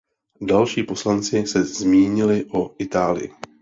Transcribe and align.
Další 0.41 0.83
poslanci 0.83 1.47
se 1.47 1.63
zmínili 1.63 2.45
o 2.51 2.75
Itálii. 2.79 3.31